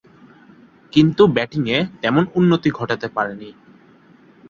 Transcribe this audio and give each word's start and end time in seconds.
কিন্তু 0.93 1.23
ব্যাটিংয়ে 1.27 1.77
তেমন 2.01 2.23
উন্নতি 2.35 2.69
ঘটাতে 2.69 3.07
পারেননি। 3.07 3.49